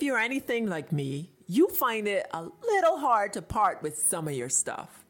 you're 0.00 0.18
anything 0.18 0.68
like 0.68 0.92
me, 0.92 1.32
you 1.48 1.68
find 1.68 2.06
it 2.06 2.28
a 2.32 2.44
little 2.62 2.98
hard 2.98 3.32
to 3.32 3.42
part 3.42 3.82
with 3.82 3.98
some 3.98 4.28
of 4.28 4.34
your 4.34 4.48
stuff. 4.48 5.04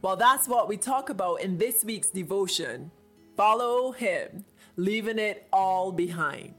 Well, 0.00 0.14
that's 0.14 0.46
what 0.46 0.68
we 0.68 0.76
talk 0.76 1.10
about 1.10 1.40
in 1.40 1.58
this 1.58 1.84
week's 1.84 2.10
devotion. 2.10 2.92
Follow 3.36 3.90
Him, 3.90 4.44
leaving 4.76 5.18
it 5.18 5.48
all 5.52 5.90
behind. 5.90 6.54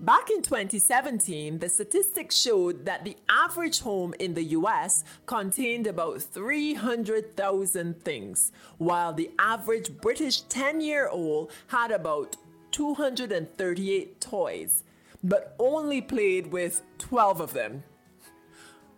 Back 0.00 0.28
in 0.30 0.42
2017, 0.42 1.60
the 1.60 1.68
statistics 1.68 2.36
showed 2.36 2.84
that 2.84 3.04
the 3.04 3.16
average 3.28 3.80
home 3.80 4.14
in 4.18 4.34
the 4.34 4.44
US 4.58 5.04
contained 5.26 5.86
about 5.86 6.20
300,000 6.20 8.02
things, 8.02 8.52
while 8.78 9.14
the 9.14 9.30
average 9.38 9.96
British 10.00 10.40
10 10.42 10.80
year 10.80 11.08
old 11.08 11.52
had 11.68 11.90
about 11.90 12.36
238 12.74 14.20
toys, 14.20 14.82
but 15.22 15.54
only 15.60 16.00
played 16.00 16.48
with 16.48 16.82
12 16.98 17.40
of 17.40 17.52
them. 17.52 17.84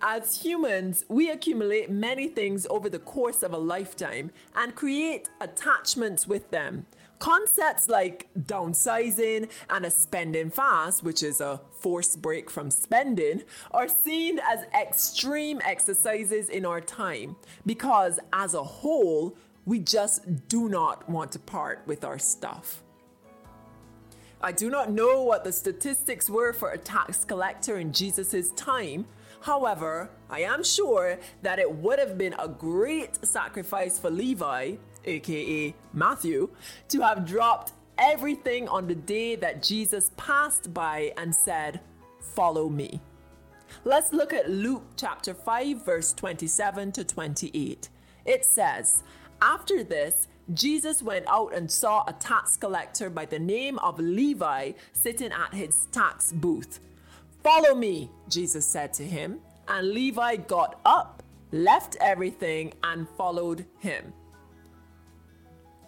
As 0.00 0.40
humans, 0.40 1.04
we 1.10 1.28
accumulate 1.28 1.90
many 1.90 2.26
things 2.26 2.66
over 2.70 2.88
the 2.88 2.98
course 2.98 3.42
of 3.42 3.52
a 3.52 3.58
lifetime 3.58 4.30
and 4.54 4.74
create 4.74 5.28
attachments 5.42 6.26
with 6.26 6.50
them. 6.50 6.86
Concepts 7.18 7.86
like 7.86 8.30
downsizing 8.38 9.50
and 9.68 9.84
a 9.84 9.90
spending 9.90 10.48
fast, 10.48 11.02
which 11.02 11.22
is 11.22 11.42
a 11.42 11.60
forced 11.78 12.22
break 12.22 12.50
from 12.50 12.70
spending, 12.70 13.42
are 13.72 13.88
seen 13.88 14.40
as 14.50 14.64
extreme 14.74 15.60
exercises 15.62 16.48
in 16.48 16.64
our 16.64 16.80
time 16.80 17.36
because, 17.66 18.18
as 18.32 18.54
a 18.54 18.64
whole, 18.64 19.36
we 19.66 19.80
just 19.80 20.48
do 20.48 20.70
not 20.70 21.06
want 21.10 21.30
to 21.32 21.38
part 21.38 21.82
with 21.86 22.04
our 22.04 22.18
stuff. 22.18 22.82
I 24.46 24.52
do 24.52 24.70
not 24.70 24.92
know 24.92 25.22
what 25.22 25.42
the 25.42 25.50
statistics 25.50 26.30
were 26.30 26.52
for 26.52 26.70
a 26.70 26.78
tax 26.78 27.24
collector 27.24 27.78
in 27.78 27.92
Jesus' 27.92 28.50
time. 28.52 29.06
However, 29.40 30.08
I 30.30 30.42
am 30.42 30.62
sure 30.62 31.18
that 31.42 31.58
it 31.58 31.70
would 31.70 31.98
have 31.98 32.16
been 32.16 32.36
a 32.38 32.46
great 32.46 33.26
sacrifice 33.26 33.98
for 33.98 34.08
Levi 34.08 34.76
aka 35.06 35.74
Matthew, 35.92 36.50
to 36.90 37.00
have 37.00 37.26
dropped 37.26 37.72
everything 37.98 38.68
on 38.68 38.86
the 38.86 38.94
day 38.94 39.34
that 39.34 39.64
Jesus 39.64 40.12
passed 40.16 40.72
by 40.72 41.12
and 41.16 41.34
said, 41.34 41.80
Follow 42.20 42.68
me. 42.68 43.00
Let's 43.84 44.12
look 44.12 44.32
at 44.32 44.48
Luke 44.48 44.84
chapter 44.96 45.34
5, 45.34 45.84
verse 45.84 46.12
27 46.12 46.92
to 46.92 47.04
28. 47.04 47.88
It 48.24 48.44
says, 48.44 49.02
After 49.42 49.82
this, 49.82 50.28
Jesus 50.54 51.02
went 51.02 51.26
out 51.28 51.54
and 51.54 51.70
saw 51.70 52.04
a 52.06 52.12
tax 52.12 52.56
collector 52.56 53.10
by 53.10 53.24
the 53.24 53.38
name 53.38 53.78
of 53.80 53.98
Levi 53.98 54.72
sitting 54.92 55.32
at 55.32 55.52
his 55.52 55.86
tax 55.90 56.32
booth. 56.32 56.80
Follow 57.42 57.74
me, 57.74 58.10
Jesus 58.28 58.64
said 58.64 58.92
to 58.94 59.04
him. 59.04 59.40
And 59.68 59.90
Levi 59.90 60.36
got 60.36 60.80
up, 60.84 61.24
left 61.50 61.96
everything, 62.00 62.72
and 62.84 63.08
followed 63.16 63.66
him. 63.78 64.12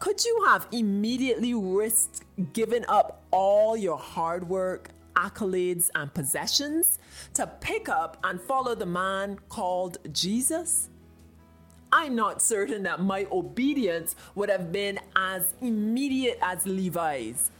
Could 0.00 0.24
you 0.24 0.44
have 0.46 0.66
immediately 0.72 1.54
risked 1.54 2.22
giving 2.52 2.84
up 2.86 3.24
all 3.30 3.76
your 3.76 3.98
hard 3.98 4.48
work, 4.48 4.90
accolades, 5.14 5.90
and 5.94 6.12
possessions 6.12 6.98
to 7.34 7.46
pick 7.60 7.88
up 7.88 8.16
and 8.24 8.40
follow 8.40 8.74
the 8.74 8.86
man 8.86 9.38
called 9.48 9.98
Jesus? 10.12 10.90
I'm 12.00 12.14
not 12.14 12.40
certain 12.40 12.84
that 12.84 13.00
my 13.00 13.26
obedience 13.32 14.14
would 14.36 14.48
have 14.50 14.70
been 14.70 15.00
as 15.16 15.54
immediate 15.60 16.38
as 16.40 16.64
Levi's. 16.64 17.50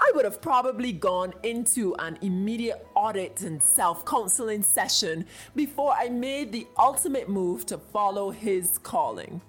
I 0.00 0.10
would 0.14 0.24
have 0.24 0.40
probably 0.40 0.90
gone 0.90 1.34
into 1.42 1.94
an 1.96 2.16
immediate 2.22 2.86
audit 2.94 3.42
and 3.42 3.62
self 3.62 4.06
counseling 4.06 4.62
session 4.62 5.26
before 5.54 5.92
I 5.92 6.08
made 6.08 6.50
the 6.50 6.66
ultimate 6.78 7.28
move 7.28 7.66
to 7.66 7.76
follow 7.76 8.30
his 8.30 8.78
calling. 8.78 9.42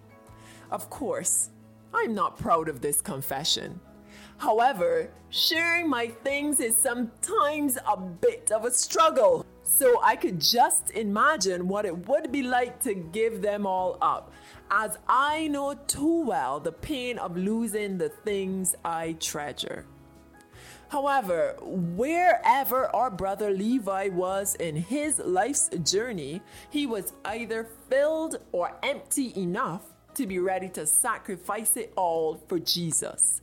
Of 0.70 0.90
course, 0.90 1.50
I'm 1.94 2.14
not 2.14 2.38
proud 2.38 2.68
of 2.68 2.82
this 2.82 3.00
confession. 3.00 3.80
However, 4.38 5.12
sharing 5.30 5.88
my 5.88 6.08
things 6.08 6.60
is 6.60 6.76
sometimes 6.76 7.78
a 7.88 7.96
bit 7.96 8.52
of 8.52 8.66
a 8.66 8.72
struggle. 8.72 9.46
So 9.80 10.02
I 10.04 10.18
could 10.18 10.42
just 10.42 10.92
imagine 10.92 11.70
what 11.70 11.86
it 11.86 12.06
would 12.10 12.34
be 12.34 12.44
like 12.44 12.82
to 12.82 12.94
give 12.94 13.42
them 13.42 13.66
all 13.66 13.98
up, 14.02 14.34
as 14.70 14.98
I 15.08 15.48
know 15.48 15.74
too 15.74 16.26
well 16.26 16.60
the 16.60 16.74
pain 16.74 17.18
of 17.18 17.38
losing 17.38 17.98
the 17.98 18.10
things 18.10 18.76
I 18.84 19.14
treasure. 19.22 19.86
However, 20.90 21.56
wherever 21.62 22.94
our 22.94 23.10
brother 23.10 23.52
Levi 23.52 24.10
was 24.10 24.56
in 24.56 24.76
his 24.76 25.18
life's 25.20 25.70
journey, 25.70 26.42
he 26.70 26.86
was 26.86 27.14
either 27.24 27.66
filled 27.90 28.36
or 28.52 28.76
empty 28.84 29.32
enough 29.38 29.84
to 30.16 30.28
be 30.28 30.40
ready 30.40 30.68
to 30.72 30.86
sacrifice 30.86 31.78
it 31.78 31.94
all 31.96 32.44
for 32.50 32.60
Jesus. 32.60 33.42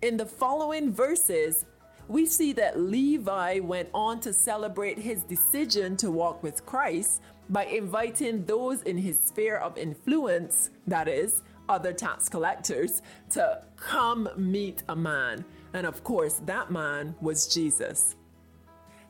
In 0.00 0.16
the 0.16 0.26
following 0.26 0.92
verses, 0.92 1.66
we 2.10 2.26
see 2.26 2.52
that 2.52 2.76
Levi 2.76 3.60
went 3.60 3.88
on 3.94 4.18
to 4.18 4.32
celebrate 4.32 4.98
his 4.98 5.22
decision 5.22 5.96
to 5.98 6.10
walk 6.10 6.42
with 6.42 6.66
Christ 6.66 7.22
by 7.48 7.66
inviting 7.66 8.44
those 8.46 8.82
in 8.82 8.98
his 8.98 9.16
sphere 9.16 9.58
of 9.58 9.78
influence, 9.78 10.70
that 10.88 11.06
is, 11.06 11.42
other 11.68 11.92
tax 11.92 12.28
collectors, 12.28 13.02
to 13.30 13.62
come 13.76 14.28
meet 14.36 14.82
a 14.88 14.96
man. 14.96 15.44
And 15.72 15.86
of 15.86 16.02
course, 16.02 16.40
that 16.46 16.72
man 16.72 17.14
was 17.20 17.46
Jesus. 17.46 18.16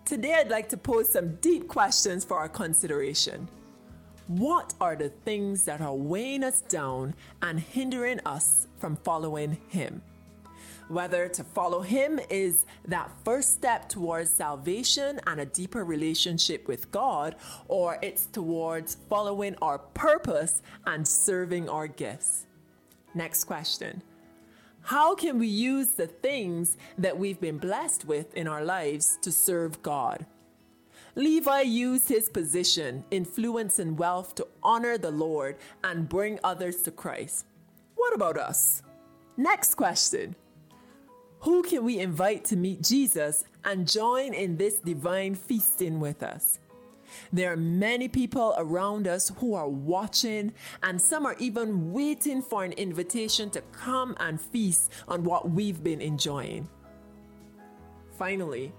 Today, 0.05 0.35
I'd 0.35 0.51
like 0.51 0.69
to 0.69 0.77
pose 0.77 1.11
some 1.11 1.37
deep 1.37 1.69
questions 1.69 2.23
for 2.23 2.37
our 2.37 2.51
consideration. 2.51 3.49
What 4.27 4.75
are 4.79 4.95
the 4.95 5.09
things 5.09 5.65
that 5.65 5.81
are 5.81 5.95
weighing 5.95 6.45
us 6.45 6.61
down 6.61 7.15
and 7.41 7.61
hindering 7.61 8.21
us 8.27 8.67
from 8.79 8.97
following 8.97 9.57
Him? 9.69 10.03
Whether 10.91 11.29
to 11.29 11.45
follow 11.45 11.83
Him 11.83 12.19
is 12.31 12.67
that 12.89 13.13
first 13.25 13.55
step 13.55 13.89
towards 13.89 14.29
salvation 14.29 15.21
and 15.25 15.41
a 15.41 15.47
deeper 15.47 15.85
relationship 15.85 16.67
with 16.67 16.91
God, 16.91 17.37
or 17.69 18.01
it's 18.03 18.27
towards 18.27 18.97
following 19.09 19.55
our 19.63 19.79
purpose 19.79 20.63
and 20.87 21.07
serving 21.07 21.69
our 21.69 21.87
gifts. 21.87 22.47
Next 23.15 23.45
question 23.45 24.03
How 24.83 25.15
can 25.15 25.39
we 25.39 25.47
use 25.47 25.93
the 25.93 26.09
things 26.09 26.77
that 26.99 27.17
we've 27.17 27.41
been 27.41 27.59
blessed 27.59 28.05
with 28.07 28.35
in 28.35 28.49
our 28.49 28.65
lives 28.65 29.17
to 29.23 29.31
serve 29.31 29.81
God? 29.83 30.27
Levi 31.15 31.61
used 31.61 32.09
his 32.09 32.29
position, 32.29 33.05
influence, 33.13 33.79
and 33.79 33.97
wealth 33.97 34.35
to 34.35 34.47
honor 34.61 34.99
the 34.99 35.13
Lord 35.13 35.57
and 35.85 36.09
bring 36.09 36.41
others 36.43 36.83
to 36.83 36.91
Christ. 36.91 37.47
What 37.95 38.13
about 38.13 38.37
us? 38.37 38.83
Next 39.37 39.75
question 39.77 40.35
Who 41.41 41.63
can 41.63 41.85
we 41.85 41.99
invite 41.99 42.45
to 42.47 42.57
meet 42.57 42.83
Jesus 42.83 43.45
and 43.65 43.89
join 43.89 44.35
in 44.35 44.57
this 44.57 44.79
divine 44.79 45.35
feasting 45.35 46.01
with 46.01 46.23
us? 46.23 46.61
There 47.33 47.53
are 47.53 47.57
many 47.57 48.09
people 48.09 48.55
around 48.57 49.09
us 49.09 49.33
who 49.39 49.55
are 49.55 49.69
watching, 49.69 50.53
and 50.83 51.01
some 51.01 51.27
are 51.27 51.37
even 51.39 51.93
waiting 51.93 52.41
for 52.41 52.65
an 52.65 52.73
invitation 52.73 53.51
to 53.51 53.61
come 53.73 54.17
and 54.21 54.41
feast 54.41 54.93
on 55.09 55.25
what 55.25 55.51
we've 55.51 55.83
been 55.83 56.01
enjoying. 56.01 56.69
Finally, 58.17 58.73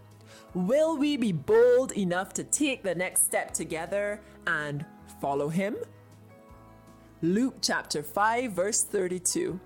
Will 0.53 0.97
we 0.97 1.15
be 1.15 1.31
bold 1.31 1.93
enough 1.93 2.33
to 2.33 2.43
take 2.43 2.83
the 2.83 2.95
next 2.95 3.23
step 3.23 3.53
together 3.53 4.19
and 4.45 4.85
follow 5.21 5.47
him? 5.47 5.77
Luke 7.21 7.55
chapter 7.61 8.03
5, 8.03 8.51
verse 8.51 8.83
32. 8.83 9.59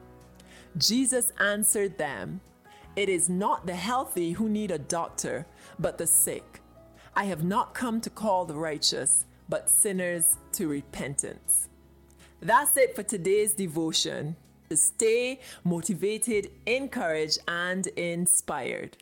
Jesus 0.78 1.32
answered 1.40 1.98
them, 1.98 2.42
It 2.96 3.10
is 3.10 3.28
not 3.28 3.66
the 3.66 3.76
healthy 3.76 4.32
who 4.32 4.48
need 4.48 4.72
a 4.72 4.80
doctor, 4.80 5.46
but 5.78 5.98
the 5.98 6.08
sick. 6.08 6.62
I 7.14 7.26
have 7.26 7.44
not 7.44 7.74
come 7.74 8.00
to 8.02 8.10
call 8.10 8.46
the 8.46 8.56
righteous, 8.56 9.26
but 9.50 9.70
sinners 9.70 10.38
to 10.54 10.70
repentance. 10.70 11.68
That's 12.42 12.78
it 12.78 12.96
for 12.96 13.04
today's 13.04 13.54
devotion. 13.54 14.38
Stay 14.74 15.42
motivated, 15.64 16.52
encouraged, 16.66 17.40
and 17.48 17.86
inspired. 17.88 18.98